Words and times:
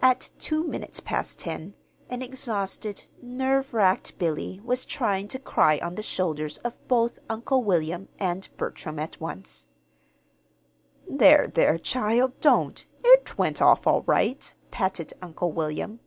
At 0.00 0.30
two 0.38 0.66
minutes 0.66 1.00
past 1.00 1.38
ten, 1.38 1.74
an 2.08 2.22
exhausted, 2.22 3.04
nerve 3.20 3.74
racked 3.74 4.16
Billy 4.18 4.58
was 4.64 4.86
trying 4.86 5.28
to 5.28 5.38
cry 5.38 5.78
on 5.80 5.96
the 5.96 6.02
shoulders 6.02 6.56
of 6.64 6.82
both 6.88 7.18
Uncle 7.28 7.62
William 7.62 8.08
and 8.18 8.48
Bertram 8.56 8.98
at 8.98 9.20
once. 9.20 9.66
"There, 11.06 11.48
there, 11.48 11.76
child, 11.76 12.40
don't! 12.40 12.86
It 13.04 13.36
went 13.36 13.60
off 13.60 13.86
all 13.86 14.00
right," 14.04 14.50
patted 14.70 15.12
Uncle 15.20 15.52
William. 15.52 16.00